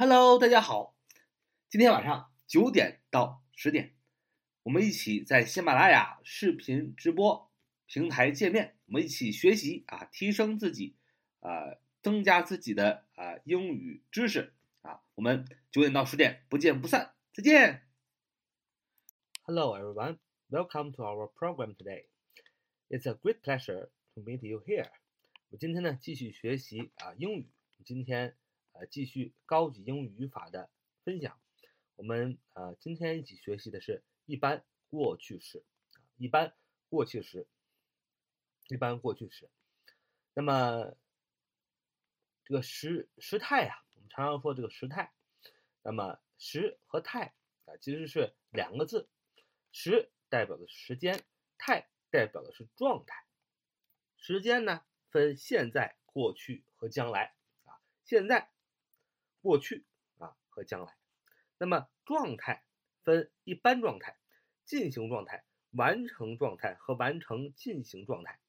[0.00, 0.94] Hello，大家好，
[1.68, 3.96] 今天晚上九点到十点，
[4.62, 7.50] 我们一起在喜马拉雅视频直播
[7.84, 10.94] 平台见面，我们一起学习啊，提升自己，
[11.40, 15.00] 啊，增加自己的啊英语知识啊。
[15.16, 17.82] 我们九点到十点不见不散，再见。
[19.42, 20.18] Hello, everyone.
[20.48, 22.04] Welcome to our program today.
[22.88, 24.92] It's a great pleasure to meet you here.
[25.48, 27.50] 我今天呢继续学习啊英语，
[27.84, 28.36] 今天
[28.78, 30.70] 呃继续高级英语语法的
[31.04, 31.40] 分享。
[31.96, 35.64] 我们呃今天一起学习的是一般过去时，
[36.16, 36.54] 一般
[36.88, 37.48] 过去时，
[38.68, 39.50] 一般过去时。
[40.32, 40.94] 那么
[42.44, 45.12] 这个时时态呀、我们常常说这个时态。
[45.82, 47.34] 那么时和态
[47.64, 49.08] 啊其实是两个字，
[49.72, 51.24] 时代表的是时间，
[51.56, 53.24] 态代表的是状态。
[54.16, 57.34] 时间呢分现在、过去和将来
[57.64, 58.50] 啊，现在、
[59.40, 59.84] 过去
[60.18, 60.96] 啊和将来。
[61.58, 62.64] 那么状态
[63.02, 64.16] 分一般状态、
[64.64, 68.40] 进行状态、完成状态和完成进行状态。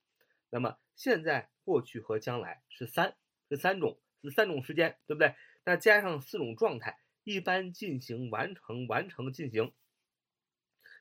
[0.49, 3.15] 那么现在、过去和将来是三，
[3.49, 5.35] 是三种，是三种时间，对不对？
[5.63, 9.73] 那加上四种状态，一般进行、完成、完成进行。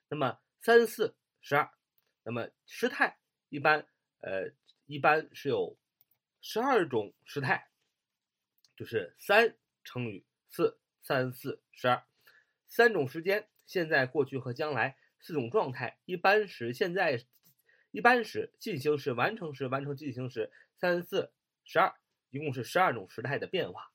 [0.08, 1.70] 那么三四十二，
[2.22, 3.18] 那么时态
[3.48, 3.86] 一般
[4.20, 4.52] 呃
[4.86, 5.78] 一般是有
[6.40, 7.70] 十二种时态，
[8.76, 12.04] 就是三乘以四，三四十二，
[12.66, 17.24] 三种时间，现在、过去和将来，四种状态，一般时、现在、
[17.90, 21.32] 一般时、进行时、完成时、完成进行时，三四
[21.64, 21.94] 十二，
[22.30, 23.92] 一共是十二种时态的变化。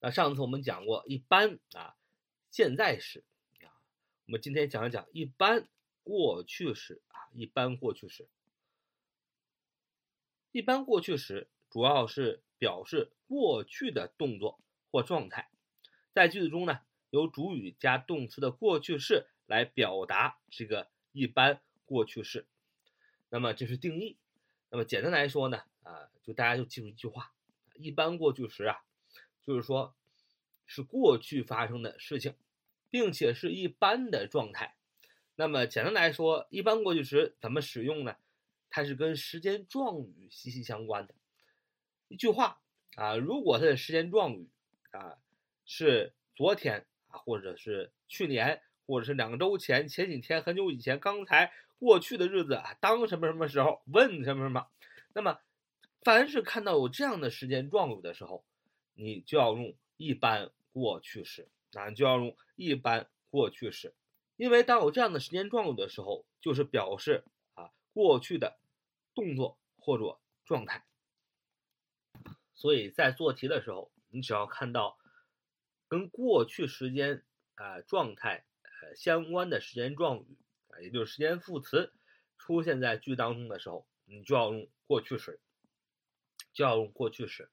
[0.00, 1.96] 那上次我们讲过一般啊，
[2.50, 3.24] 现在时
[3.62, 3.68] 啊，
[4.26, 5.68] 我们今天讲一讲一般
[6.04, 8.28] 过去时啊，一般过去时。
[10.50, 14.58] 一般过去时主要是表示过去的动作
[14.90, 15.48] 或状态，
[16.12, 22.46] 在句子中呢，由主语加动词的过去式来表达这个一般过去式。
[23.30, 24.16] 那么这是定义。
[24.70, 27.32] 那么简单来说呢，啊，就大家就记住一句话：
[27.74, 28.82] 一般过去时啊，
[29.42, 29.94] 就是说
[30.66, 32.34] 是过去发生的事情，
[32.90, 34.76] 并且是一般的状态。
[35.36, 38.16] 那么简单来说，一般过去时怎么使用呢？
[38.70, 41.14] 它是跟时间状语息息相关的。
[42.08, 42.60] 一句话
[42.96, 44.50] 啊，如果它的时间状语
[44.90, 45.18] 啊
[45.64, 54.68] 是昨天啊，或者是去年，或者是两周前、前几天、很久以前、刚才、过去的日子啊，当什么什么时候，问什么什么，
[55.14, 55.38] 那么
[56.02, 58.44] 凡是看到有这样的时间状语的时候，
[58.94, 63.94] 你就要用一般过去时啊，就要用一般过去时，
[64.36, 67.24] 因为当有这样的时间状语的时候，就是表示
[67.54, 68.58] 啊过去的
[69.14, 70.84] 动作或者状态。
[72.54, 74.98] 所以在做题的时候，你只要看到
[75.88, 77.24] 跟过去时间
[77.54, 80.38] 啊、状态呃相关的时间状语
[80.68, 81.92] 啊，也就是时间副词
[82.36, 85.40] 出现在句当中的时候，你就要用过去时，
[86.52, 87.50] 就要用过去时。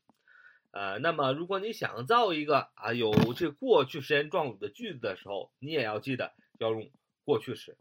[0.72, 6.92] 呃，那么如果你想造一个啊有这过去时间状语的句子的时候，你也要记得要用
[7.24, 7.78] 过去时。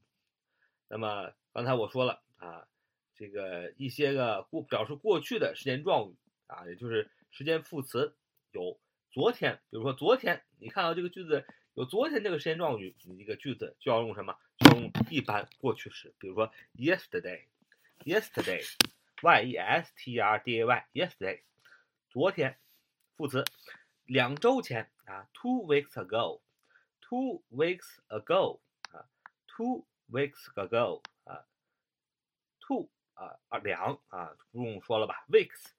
[0.88, 2.68] 那么刚才我说了啊，
[3.16, 8.16] 这个一些个过表示过去的时间状语啊，也就是时间副词
[8.54, 11.44] 有昨天，比如说昨天，你看到这个句子
[11.74, 14.38] 有昨天这个时间状语，你这个句子就要用什么？
[14.58, 21.42] 就用一般过去时，比如说 yesterday，yesterday，y e s t r d a y，yesterday，
[22.08, 22.56] 昨天。
[23.16, 23.44] 副词，
[24.06, 28.58] 两周前啊，two weeks ago，two weeks ago
[28.90, 29.06] 啊
[29.46, 31.46] ，two weeks ago 啊
[32.58, 35.70] ，two 啊啊两啊不用说了吧，weeks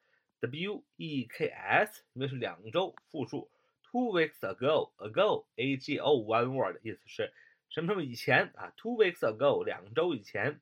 [0.97, 3.51] e k s 因为是两周复数，
[3.83, 7.33] two weeks ago，ago a g o one word 意思是
[7.69, 10.61] 什么什么以前啊，two weeks ago 两周以前，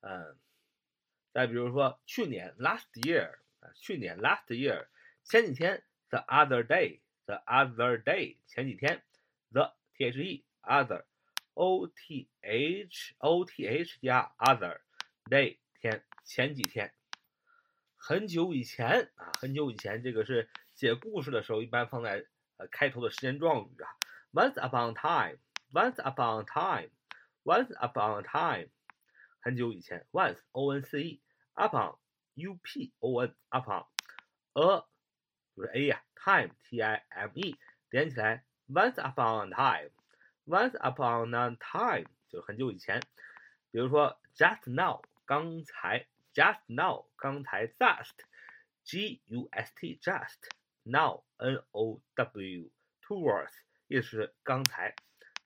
[0.00, 0.36] 嗯，
[1.32, 4.86] 再比如说去年 last year 啊，去年 last year。
[5.24, 9.02] 前几天，the other day，the other day，前几天，
[9.52, 14.80] the t h e other，o t h o t h 加 other
[15.26, 16.94] day 天前几天，
[18.05, 22.25] 很久以前啊，很久以前，这个是写故事的时候一般放在
[22.57, 23.87] 呃开头的时间状语啊
[24.33, 28.69] ，once upon time，once upon time，once upon time，
[29.39, 31.21] 很久以前，once o n c e
[31.55, 31.97] upon
[32.33, 33.85] u p o n upon
[34.51, 34.85] a
[35.55, 37.55] 就是 a 呀、，time t i m e
[37.89, 42.99] 连起来，once upon a time，once upon a time 就是很久以前。
[43.71, 48.14] 比如说 just now 刚才 ，just now 刚才，just
[48.84, 50.48] g u s t just
[50.82, 53.52] now，n o w，towards
[53.86, 54.94] 意思是刚才，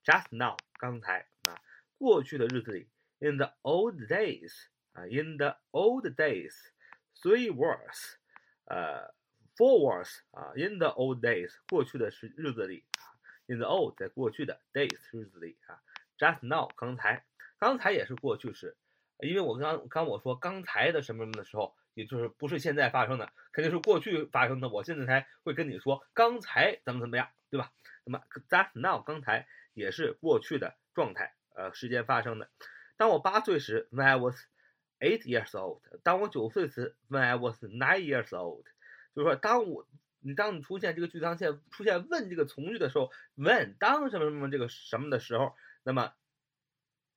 [0.04, 1.60] just now 刚才啊，
[1.98, 2.88] 过去的日子里，
[3.18, 8.14] in the old days 啊，in the old days，three words，
[8.66, 9.12] 呃，
[9.56, 13.02] four words 啊，in the old days 过去的是日子里啊，
[13.46, 15.82] in the old 在过去的 days 日子里啊，
[16.18, 17.24] just now 刚才，
[17.58, 18.76] 刚才也是过去式，
[19.19, 21.75] 因为我刚刚我说刚才的什么什么的时候。
[21.97, 24.69] 也就是不是现在发生的，肯定是过去发生的。
[24.69, 27.71] 我现在才会跟你说刚才怎么怎么样，对吧？
[28.05, 32.51] 那么 that now 刚才也是过去的状态，呃，时间发生的。
[32.97, 34.35] 当我八岁时，when I was
[34.99, 38.65] eight years old；当我九岁时，when I was nine years old。
[39.15, 39.87] 就是说，当我
[40.19, 46.13] 你当你出现这个句子线出现问这个从句的时候，when 当什么什么这个什么的时候，那么。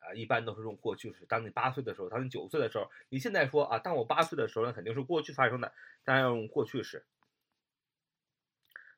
[0.00, 1.24] 啊，一般都是用过去式。
[1.26, 5.72] 当你八岁的时候，当你九岁的时候，你现在说啊，当我八岁的时候，那肯定是过去发生的，
[6.04, 7.06] 当然要用过去式。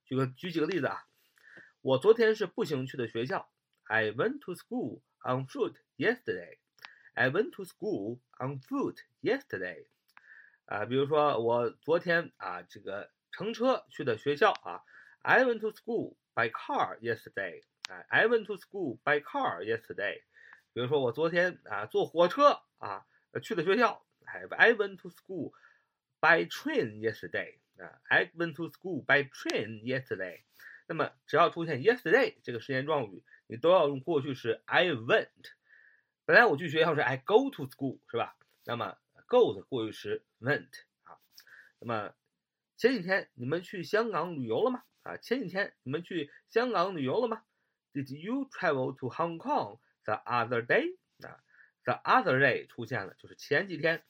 [0.05, 1.07] 举个举几个例子啊，
[1.81, 3.51] 我昨天是步行去的学校。
[3.85, 6.59] I went to school on foot yesterday.
[7.15, 9.87] I went to school on foot yesterday.
[10.65, 14.83] 啊，比如说我昨天啊，这个乘车去的学校啊。
[15.25, 17.63] I went to school by car yesterday.
[18.09, 20.23] I went to school by car yesterday.
[20.73, 23.07] 比如说我昨天啊坐火车啊
[23.43, 24.05] 去的学校
[24.51, 25.53] ，I went to school
[26.21, 30.43] by train yesterday 啊，I went to school by train yesterday。
[30.87, 35.29] 那么只要出现 yesterday 这个时间状语，你都要用过去式 I went。
[36.25, 38.37] 本来我去学校是 I go to school 是吧？
[38.65, 38.97] 那么
[39.27, 40.71] go 的过去时 went
[41.05, 41.19] 啊。
[41.81, 42.15] 那么
[42.77, 44.85] 前几天你们去香港旅游了吗？
[45.03, 47.43] 啊，前几天你们去香港旅游了吗
[47.93, 49.79] ？Did you travel to Hong Kong？
[50.05, 51.39] The other day 啊
[51.85, 54.03] ，the other day 出现了，就是前几天。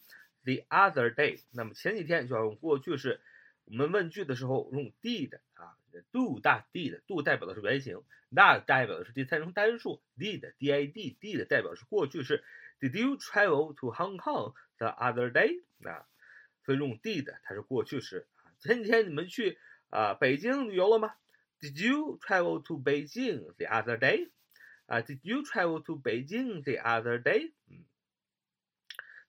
[0.44, 3.20] The other day，那么前几天就要用过去式。
[3.66, 5.78] 我们问句的时候用 did 啊
[6.10, 8.02] ，do 大 did，do 代表的是原形
[8.32, 12.42] ，that 代表的是第三人称单数，did d i d did 代表的是过去式。
[12.80, 15.62] Did you travel to Hong Kong the other day？
[15.84, 16.08] 啊，
[16.64, 18.26] 所以用 did 它是过去式。
[18.58, 19.58] 前几天你们去
[19.90, 21.14] 啊北京旅游了吗
[21.60, 24.28] ？Did you travel to Beijing the other day？
[24.92, 27.54] 啊，Did you travel to Beijing the other day？
[27.70, 27.86] 嗯，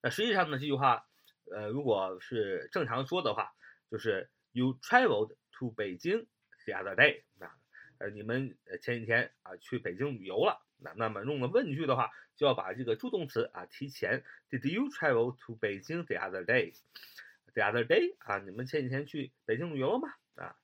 [0.01, 1.07] 那实际上呢，这句话，
[1.55, 3.55] 呃，如果是正常说的话，
[3.89, 6.27] 就是 You traveled to Beijing
[6.65, 7.23] the other day。
[7.39, 7.55] 啊，
[7.99, 10.61] 呃，你们前几天啊去北京旅游了。
[10.79, 14.25] 那那么用了问句的话，就要把这个助动词啊提前。
[14.49, 20.09] Did you travel to Beijing the other day？The other day 啊，你们前几天去北京旅游了吗？
[20.35, 20.57] 啊，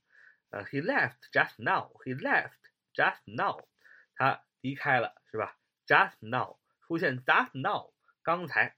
[0.50, 1.94] 呃，He left just now。
[2.04, 2.52] He left
[2.94, 3.66] just now。
[4.16, 5.58] 他离开了是吧
[5.88, 7.92] ？Just now 出现 just now，
[8.24, 8.76] 刚才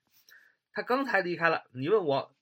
[0.72, 1.66] 他刚才离开了。
[1.74, 2.36] 你问我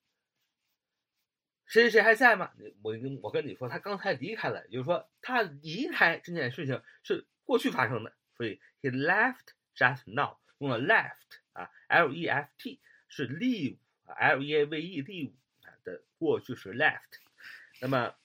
[1.66, 2.52] 谁谁还在吗？
[2.82, 14.66] 我跟我跟你说，他刚才离开了，也就是说他离开这件事情是过去发生的，所以 he left just now 用了 left 啊，l e f t 是 leave 啊，l e a
[14.66, 15.34] v e leave
[15.84, 17.20] 的过去式 left。
[17.82, 18.16] 那么，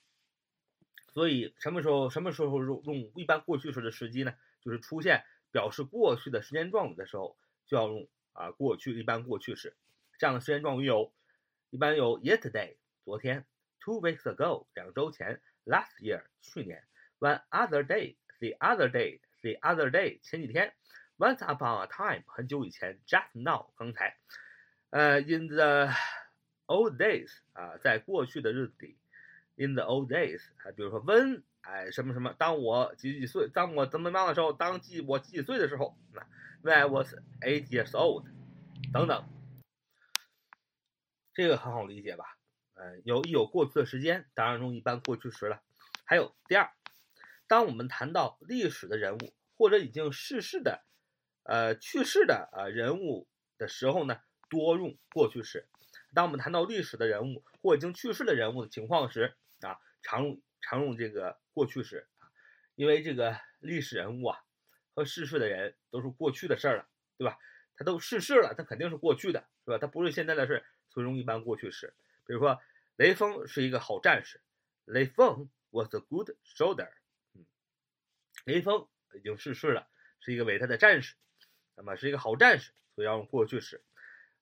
[1.13, 4.35] 所以什么时候什么时候用用一般过去时的时机呢？
[4.65, 9.75] 就是出现表示过去的时间状语的时候，就要用啊过去一般过去式。
[10.17, 11.13] 这样的时间状语有，
[11.69, 13.45] 一般有 yesterday 昨天
[13.79, 16.83] ，two weeks ago 两周前，last year 去年
[17.19, 20.73] ，one other day the other day the other day 前几天
[21.19, 24.17] ，once upon a time 很久以前，just now 刚才，
[24.89, 25.89] 呃，in the
[26.65, 28.97] old days 啊在过去的日子里
[29.57, 32.31] ，in the old days 啊比如说 when 哎，什么什么？
[32.37, 33.49] 当我几几岁？
[33.49, 34.53] 当我怎么样的时候？
[34.53, 35.97] 当几我几几岁的时候？
[36.13, 36.21] 那
[36.61, 38.27] when I was eight years old，
[38.93, 39.25] 等等，
[41.33, 42.37] 这个很好理解吧？
[42.75, 45.63] 嗯，有一有过去的时间，当然用一般过去时了。
[46.05, 46.69] 还有第二，
[47.47, 50.83] 当我们谈到历史的人物或者已经逝世的，
[51.43, 54.19] 呃，去世的啊人物的时候呢，
[54.49, 55.67] 多用过去时。
[56.13, 60.39] 当我们谈到历史的人物或已经去世的人物的情况时，啊，常用。
[60.67, 62.25] 常用这个过去式啊，
[62.73, 64.39] 因为这个历史人物啊
[64.95, 67.37] 和逝世的人都是过去的事儿了，对吧？
[67.77, 69.77] 他都逝世了，他肯定是过去的，是吧？
[69.77, 71.93] 他不是现在的事，所以用一般过去式。
[72.25, 72.59] 比如说，
[72.95, 74.41] 雷锋是一个好战士，
[74.85, 76.89] 雷锋 was a good soldier。
[77.33, 77.45] 嗯，
[78.45, 79.87] 雷锋已经逝世了，
[80.19, 81.13] 是一个伟大的战士，
[81.75, 83.83] 那么是一个好战士，所以要用过去式。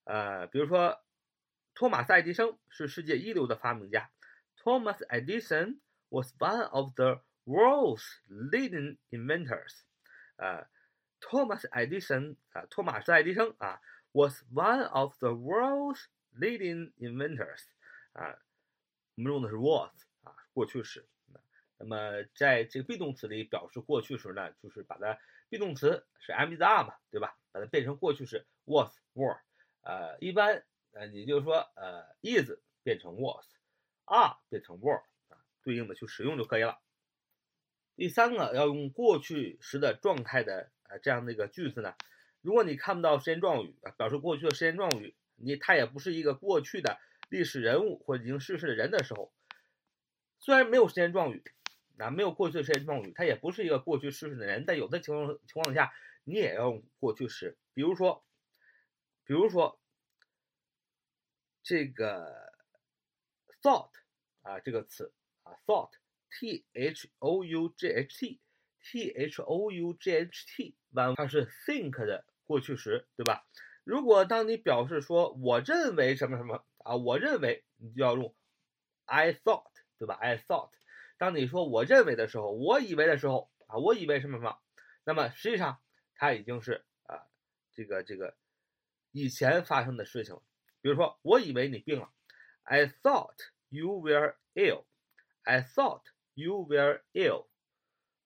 [0.06, 1.04] 呃，比如说，
[1.74, 4.10] 托马斯爱迪生是世界一流的发明家
[4.56, 5.80] ，Thomas Edison。
[6.13, 9.85] was one of the world's leading inventors.
[10.37, 10.67] 呃，
[11.21, 13.81] Thomas Edison 啊，托马斯爱迪生啊，
[14.13, 17.65] was one of the world's leading inventors.
[18.13, 18.39] 啊，
[19.17, 19.91] 我们用的是 was
[20.23, 21.07] 啊，过去式。
[21.81, 27.37] 那么在这个 be 动词里表示过去时呢，就是把它 be 动词是 am is are 嘛，对吧？
[27.53, 29.39] 把它变成过去式 was were。
[29.83, 32.51] 呃，一般呃，你就说呃 is
[32.83, 35.03] 变成 was，are 变成 were 啊，
[35.64, 36.80] 对应的去使用就可以了。
[37.96, 41.96] 第三个要用过去时的状态的啊这样的一个句子呢，
[42.42, 49.32] 如果你看不到时间状语啊，表示过去的时间状语，你它也不是一个过去的历史人物或者已经逝世的人的时候，
[50.40, 51.44] 虽然没有时间状语，
[51.98, 55.94] 啊没有过去的时间状语，它也不是一个过去逝世的人，但有的情况情况下
[56.24, 58.26] 你也要用过去时，比如说，
[59.24, 59.80] 比如说
[61.62, 62.52] 这个
[63.62, 63.92] thought
[64.42, 65.14] 啊这个词
[65.44, 65.92] 啊 thought。
[66.40, 68.42] T H O U G H T
[68.82, 73.46] T H O U G H T，完它是 think 的过去时，对吧？
[73.84, 78.36] 如果当你表示说我认为什么什么啊，我认为你就要用
[79.06, 79.70] I thought，
[80.00, 80.72] 对吧？I thought。
[81.20, 84.58] 当你说我认为的时候，我以为的时候啊，我以为什么什么，
[85.04, 85.80] 那么实际上
[86.16, 87.28] 它已经是啊
[87.74, 88.36] 这个这个
[89.12, 90.42] 以前发生的事情了。
[90.82, 92.12] 比如说，我以为你病了
[92.64, 93.38] ，I thought
[93.70, 94.86] you were ill。
[95.44, 96.02] I thought
[96.36, 97.46] You were ill。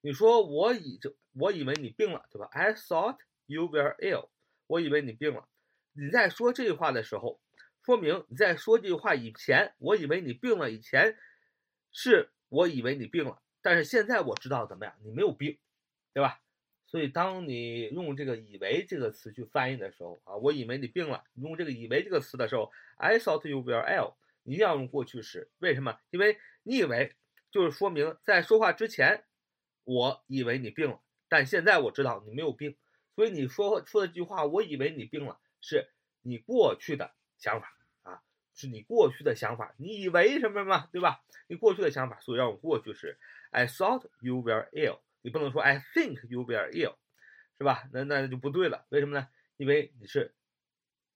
[0.02, 4.30] 你说我以就我以为你病了，对吧？I thought you were ill。
[4.68, 5.48] 我以为你病了。
[5.94, 7.42] 你在说这句话的时候，
[7.84, 10.72] 说明你在说这句话以前，我以为你病了。
[10.72, 11.18] 以前
[11.92, 15.58] 是我以为你病了，但是现在我知道怎么样，你没有病，
[16.14, 16.40] 对吧？
[16.86, 25.50] 所以当你用这个“以为”这个词去翻译的时候啊，我以为你病了，用这个“以为”这个词的时候，I thought you were ill，一定要用过去时。
[25.58, 26.00] 为什么？
[26.12, 27.16] 因为你以为。
[27.50, 29.24] 就是说明在说话之前，
[29.86, 32.78] 我以为你病了，但现在我知道你没有病，
[33.16, 35.90] 所以你说说的这句话，我以为你病了，是
[36.22, 38.22] 你过去的想法啊，
[38.54, 41.24] 是你过去的想法，你以为什么什么，对吧？
[41.48, 43.18] 你过去的想法，所以让我过去时
[43.50, 46.98] ，I thought you were ill，你不能说 I think you were ill，
[47.58, 47.90] 是吧？
[47.94, 49.30] 那那就不对了，为什么呢？
[49.56, 50.36] 因为你是，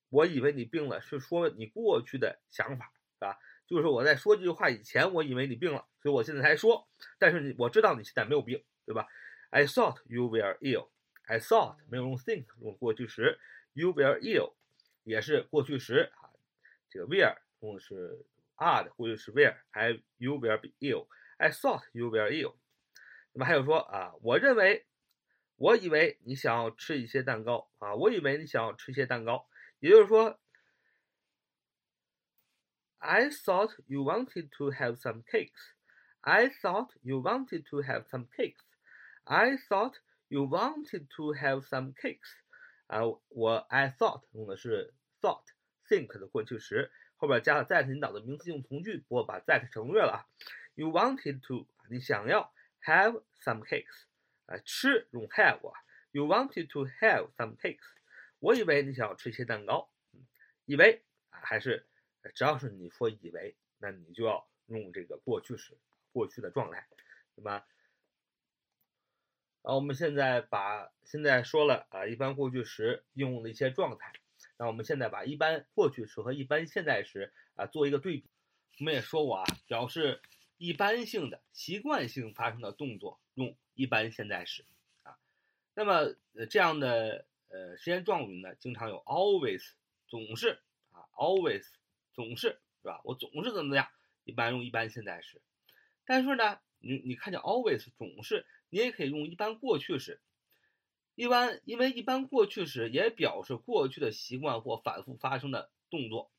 [0.09, 3.37] 我以为你病了，是说你过去的想法，是吧？
[3.71, 6.89] 就是我在说这句话以前，我以为你病了，所以我现在才说。
[7.17, 9.07] 但是你我知道你现在没有病，对吧
[9.49, 10.89] ？I thought you were ill.
[11.23, 13.39] I thought 没有用 think 用过去时
[13.71, 14.55] ，you were ill
[15.03, 16.35] 也是过去时啊。
[16.89, 18.25] 这个 where 用的是
[18.55, 19.55] are 的过去时 where。
[19.71, 21.07] I you were ill.
[21.37, 22.55] I thought you were ill.
[23.31, 24.85] 那么还有说啊，我认为，
[25.55, 29.47] 我以为你想要吃一些蛋糕啊，我以为你想要吃一些蛋糕，
[29.79, 30.37] 也就是说。
[33.00, 35.60] I thought you wanted to have some cakes.
[36.22, 38.64] I thought you wanted to have some cakes.
[39.24, 42.32] I thought you wanted to have some cakes.
[42.88, 45.44] 啊，我 I thought 用的是 thought
[45.88, 50.26] think 的过去时，后边加了 that 引导的名词性从句，我把 that 省略了啊。
[50.74, 52.52] You wanted to 你想要
[52.84, 54.06] have some cakes
[54.46, 55.78] 啊，吃用 have 啊。
[56.10, 57.86] You wanted to have some cakes。
[58.40, 59.90] 我以为你想要吃一些蛋糕，
[60.64, 61.86] 以为啊还是。
[62.29, 65.77] 只要是你说以为，那你就要用这个过去时，
[66.11, 66.87] 过去的状态，
[67.35, 67.65] 对吧？
[69.63, 74.13] 啊，我们现在把现在说了啊，一般过去时应用的一些状态。
[74.57, 78.29] 那我们现在把一般过去时和一般现在时啊做一个对比。
[78.79, 80.21] 我们也说过啊，表示
[80.57, 84.65] 一般性的、习惯性发生的动作用一般现在时
[85.03, 85.17] 啊。
[85.73, 86.15] 那么
[86.49, 89.73] 这样的呃时间状语呢，经常有 always
[90.07, 90.59] 总是
[90.91, 91.65] 啊 always。
[92.13, 93.01] 总是是吧？
[93.03, 93.87] 我总是怎么怎么样？
[94.23, 95.41] 一般用一般现在时，
[96.05, 100.21] 但是呢，你你看见 always 总是，你也可以用一般过去时。
[101.15, 106.31] 一般因为一般过去时也表示过去的习惯或反复发生的动作。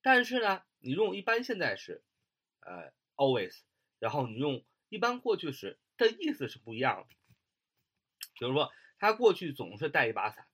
[0.00, 2.04] 但是呢，你用一般现在时，
[2.60, 3.60] 呃，always，
[3.98, 7.16] 然后你用一般过去时的意思是不一样的。
[8.38, 10.46] 比如说，他过去总是带一把伞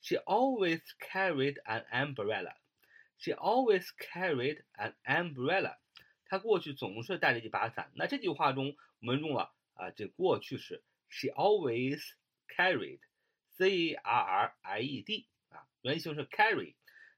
[0.00, 2.54] ，She always carried an umbrella。
[3.18, 5.76] She always carried an umbrella。
[6.26, 7.90] 她过去总是带着一把伞。
[7.94, 10.82] 那这句话中我们用了啊，这过去式。
[11.08, 12.00] She always
[12.48, 16.74] carried，c r r i e d 啊，原型是 carry。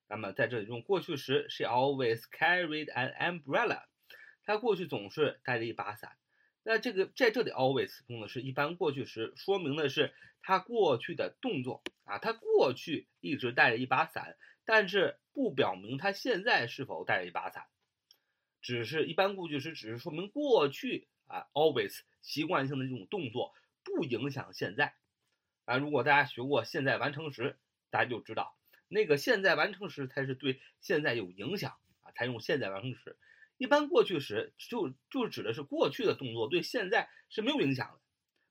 [0.08, 3.84] 那么在这里用过去时，She always carried an umbrella。
[4.44, 6.18] 她过去总是带着一把伞。
[6.64, 14.36] 那这个在这里 always 用的是一般过去时，说明的是她过去的动作啊，她过去一直带着一把伞。
[14.64, 17.66] 但是不表明他现在是否带着一把伞，
[18.62, 24.94] 只是一般过去时，只是说明过去啊，always 习惯性的这种动作不影响现在
[25.64, 25.76] 啊。
[25.76, 27.58] 如果大家学过现在完成时，
[27.90, 28.56] 大家就知道
[28.88, 33.16] 那个现在完成时才是对现在有影响啊，才用现在完成时。
[33.56, 38.00] 一般过去时就就指的是过去的动作对现在是没有影响的。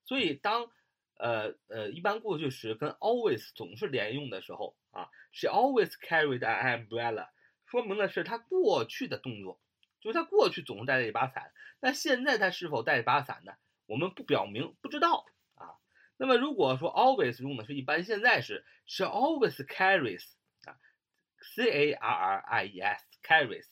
[0.05, 0.71] 所以当
[1.17, 7.29] 呃呃一般过去时跟 always 总是连用的时候啊，she always carried an umbrella，
[7.65, 9.59] 说明的是她过去的动作，
[10.01, 11.51] 就是她过去总是带着一把伞。
[11.79, 13.53] 那现在她是否带一把伞呢？
[13.85, 15.75] 我们不表明，不知道啊。
[16.17, 20.23] 那么如果说 always 用的是一般现在时，she always carries
[20.65, 20.77] 啊
[21.55, 23.65] ，c a r r i e s carries，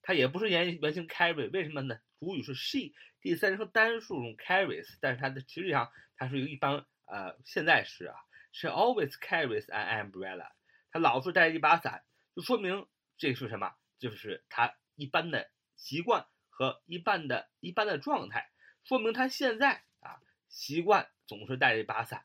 [0.00, 1.98] 它也不是原原型 carry，为什么呢？
[2.18, 2.92] 主语是 she，
[3.28, 8.16] 第三人称单数用 carries，但是它的实际上它是一个一般呃现在时啊
[8.52, 10.52] ，she always carries an umbrella，
[10.90, 12.86] 她老是带着一把伞，就说明
[13.18, 13.74] 这是什么？
[13.98, 18.50] 就是她一般的习惯和一般的一般的状态。
[18.82, 22.22] 说明他现在啊习惯总是带着一把伞，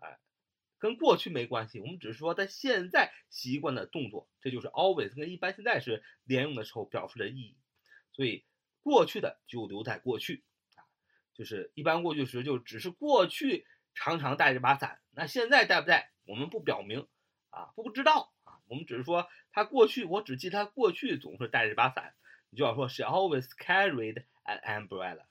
[0.00, 0.18] 哎，
[0.78, 1.80] 跟过去没关系。
[1.80, 7.56] 我们只是说他现在习惯的动作，这就是 always 跟一般现在时连用的时候表示的意义。
[8.12, 8.44] 所以
[8.88, 10.42] 过去的就留在过去
[10.76, 10.80] 啊，
[11.34, 14.98] 就是一般过去时就只是过去常常带着把伞。
[15.10, 17.06] 那现在带不带，我们不表明
[17.50, 18.60] 啊，不知道啊。
[18.66, 22.14] 我们只是说他过去，我只记他过去总是带着把伞，
[22.48, 25.26] 你就要说 she always carried an umbrella。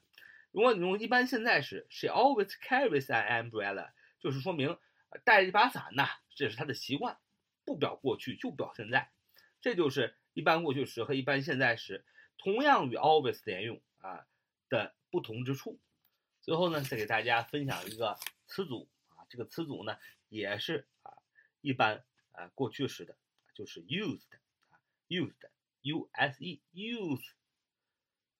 [0.52, 4.78] 如果你用一般现在时，she always carries an umbrella，就是说明
[5.24, 7.18] 带一把伞呐，这是她的习惯，
[7.64, 9.10] 不表过去就表现在，
[9.60, 12.04] 这就是一般过去时和一般现在时
[12.38, 14.26] 同样与 always 连用啊
[14.68, 15.78] 的不同之处。
[16.40, 21.12] 最后呢，再给大家分享一个词组啊，这个词组呢也是啊
[21.60, 23.16] 一般啊过去时的，
[23.54, 24.28] 就是 used
[24.70, 27.32] 啊 used，u s e use，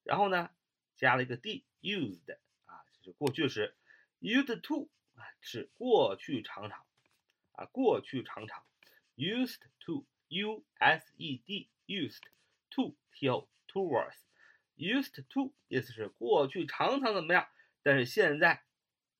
[0.05, 0.50] 然后呢
[0.97, 1.64] 加了一个 d。
[1.81, 3.76] used 啊，就是过去时
[4.21, 6.85] ；used to 啊是过去常常
[7.52, 8.64] 啊，过去常常
[9.14, 12.25] ；used to，u s e d used
[12.69, 14.16] to t o towards
[14.76, 17.49] used to 意思是过去常常怎么样，
[17.82, 18.64] 但是现在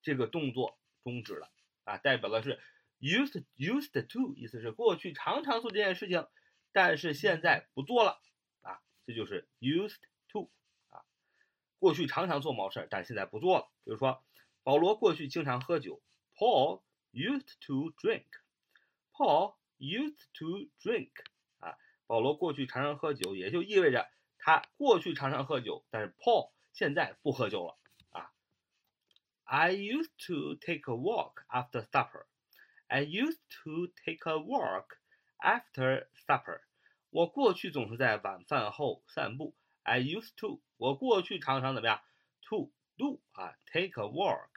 [0.03, 1.51] 这个动作终止了
[1.85, 2.59] 啊，代表的是
[3.01, 6.27] used used to 意思是过去常常做这件事情，
[6.73, 8.21] 但是现在不做了
[8.63, 10.51] 啊，这就是 used to
[10.89, 11.05] 啊。
[11.79, 13.71] 过去常常做某事，但现在不做了。
[13.85, 14.25] 比如说，
[14.63, 16.03] 保罗过去经常喝酒。
[16.35, 18.27] Paul used to drink.
[19.13, 21.11] Paul used to drink.
[21.59, 27.77] 啊，保罗过去常常喝酒，也就意味着他过去常常喝酒，但是 Paul 现在不喝酒了。
[28.11, 28.33] 啊
[29.45, 32.27] ，I used to take a walk after supper.
[32.87, 34.97] I used to take a walk
[35.39, 36.63] after supper.
[37.11, 39.55] 我过去总是在晚饭后散步。
[39.83, 42.03] I used to，我过去常常怎么样
[42.49, 44.51] ？To do 啊，take a walk，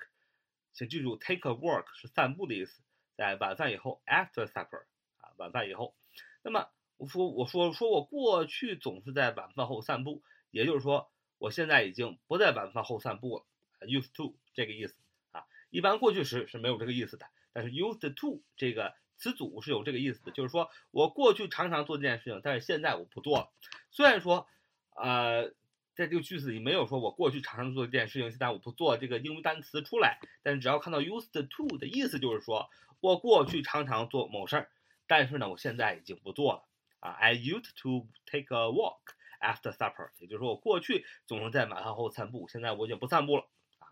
[0.73, 2.81] 请记住，take a walk 是散步的意思，
[3.15, 4.85] 在晚饭以后，after supper
[5.19, 5.95] 啊，晚饭以后。
[6.43, 6.69] 那么
[7.01, 11.09] 我说我说说我过去总是在晚饭后散步，也就是说
[11.39, 13.45] 我现在已经不在晚饭后散步了
[13.87, 14.95] ，used to 这个意思
[15.31, 15.45] 啊。
[15.71, 23.49] 一般过去时是没有这个意思的，但是 used to 这个词组是有这个意思的，就是说我过去常常做这件事情，但是现在我不做了。
[23.89, 24.47] 虽然说。
[24.93, 25.47] 呃，
[25.95, 30.19] 在这个句子里没有说我过去常常做这件事情，现在我不做这个英语单词出来。
[30.43, 34.69] 但是只要看到 used to 的意思，就是说我过去常常做某事儿，
[35.07, 36.63] 但是呢，我现在已经不做了
[37.01, 37.11] 啊。
[37.11, 39.01] I used to take a walk
[39.41, 43.91] after supper，也就是说我过去总是在晚饭后散步，现在我已经不散步了啊。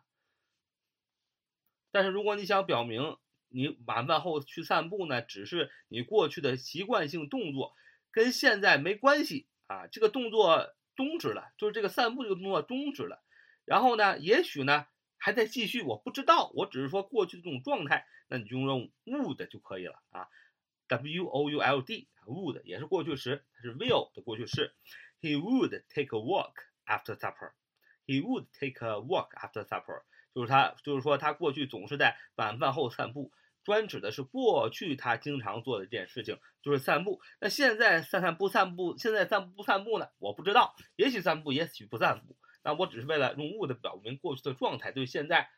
[1.91, 3.17] 但是如果你想表明
[3.49, 7.75] 你晚饭后去散步呢，只是你过去的习惯性动作，
[8.11, 10.73] 跟现在没关系啊，这个动作。
[10.95, 13.23] 终止了，就是这个散步这个动作终止了，
[13.63, 14.85] 然后呢，也许呢
[15.17, 20.27] 还在继续，我不知道，我只是说过去的这种状态，那你就用 would 就可以了啊
[20.89, 24.75] ，w o u l d would 也是过去时，它是 will 的过去式
[25.21, 26.53] ，he would take a walk
[26.85, 30.03] after supper，he would take a walk after supper，
[30.35, 33.31] 就是他就是说他过去总是在晚饭后散步。
[33.65, 37.21] 专指的是过去他经常做的这件事情，就是散步。
[37.39, 40.07] 那现在散散步散步，现在散步不散步呢？
[40.17, 42.37] 我不知道，也许散步，也许不散步。
[42.63, 45.49] 那我只是为了用 would 表明过去的状态，对现在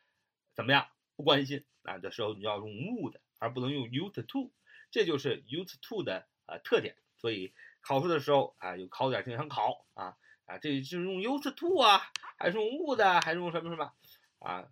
[0.54, 4.52] 怎么样不关心啊的时候，你要用 would，而不能用 used to。
[4.92, 6.94] 这就是 used to 的呃特点。
[7.16, 12.02] 所以考试的时候啊，有考点经常考啊啊，这是用 used to 啊，
[12.38, 13.92] 还是用 would，啊还是用什么什么
[14.38, 14.68] 啊？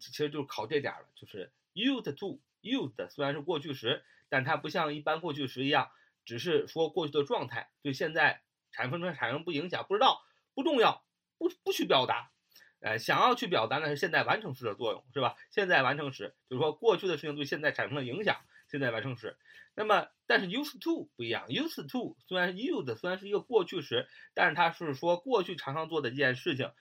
[0.00, 2.40] 其实就是考这点了，就是 used to。
[2.60, 5.92] used 虽然是过去时，但它不像一般过去时一样，
[6.24, 11.04] 只是说过去的状态，对现在产生产生不影响，不知道不重要，
[11.38, 12.32] 不不去表达，
[12.80, 15.36] 呃，想要去表达呢是现在完成时的作用，是吧？
[15.50, 19.36] 现在完成时就是说过去的事情对现在产生了影响，现在完成时。
[19.74, 26.72] 那么，但是 used to 不一样，used to 虽然 used 虽然是一个过去时，但是它是说过去常常做的一件事情，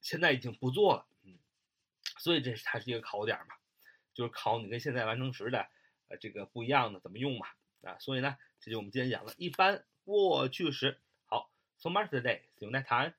[0.00, 1.06] 现在已经不做了。
[1.24, 1.38] 嗯，
[2.18, 3.56] 所以这是它是一个考点嘛，
[4.14, 5.66] 就是考你跟现在完成时的
[6.08, 7.46] 呃这个不一样的怎么用嘛。
[7.82, 11.00] 啊，所以呢，这就我们今天讲了一般过去时。
[11.26, 13.12] 好，so much today，see you next time。